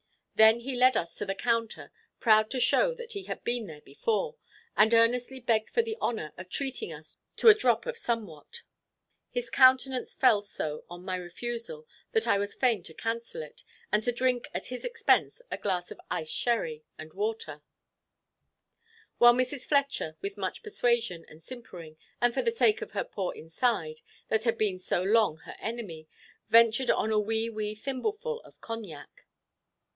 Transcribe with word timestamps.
Then 0.33 0.61
he 0.61 0.75
led 0.75 0.97
us 0.97 1.15
to 1.19 1.25
the 1.27 1.35
counter, 1.35 1.91
proud 2.19 2.49
to 2.49 2.59
show 2.59 2.95
that 2.95 3.11
he 3.11 3.25
had 3.25 3.43
been 3.43 3.67
there 3.67 3.81
before, 3.81 4.37
and 4.75 4.91
earnestly 4.91 5.39
begged 5.39 5.69
for 5.69 5.83
the 5.83 5.95
honour 6.01 6.33
of 6.35 6.49
treating 6.49 6.91
us 6.91 7.17
to 7.35 7.49
a 7.49 7.53
drop 7.53 7.85
of 7.85 7.99
somewhat. 7.99 8.63
His 9.29 9.51
countenance 9.51 10.15
fell 10.15 10.41
so 10.41 10.83
on 10.89 11.05
my 11.05 11.15
refusal, 11.17 11.87
that 12.13 12.25
I 12.25 12.39
was 12.39 12.55
fain 12.55 12.81
to 12.83 12.95
cancel 12.95 13.43
it, 13.43 13.63
and 13.91 14.01
to 14.01 14.11
drink 14.11 14.47
at 14.55 14.67
his 14.67 14.83
expense 14.83 15.43
a 15.51 15.57
glass 15.59 15.91
of 15.91 16.01
iced 16.09 16.33
sherry 16.33 16.83
and 16.97 17.13
water; 17.13 17.61
while 19.19 19.35
Mrs. 19.35 19.65
Fletcher, 19.67 20.17
with 20.21 20.35
much 20.35 20.63
persuasion 20.63 21.23
and 21.29 21.43
simpering, 21.43 21.95
and 22.19 22.33
for 22.33 22.41
the 22.41 22.49
sake 22.49 22.81
of 22.81 22.91
her 22.93 23.03
poor 23.03 23.35
inside, 23.35 24.01
that 24.29 24.45
had 24.45 24.57
been 24.57 24.79
so 24.79 25.03
long 25.03 25.37
her 25.45 25.55
enemy, 25.59 26.07
ventured 26.49 26.89
on 26.89 27.11
a 27.11 27.19
"wee 27.19 27.51
wee 27.51 27.75
thimbleful 27.75 28.41
of 28.41 28.59
Cognac." 28.59 29.27